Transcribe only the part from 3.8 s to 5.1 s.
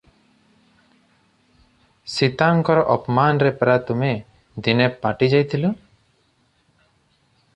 ତୁମେ ଦିନେ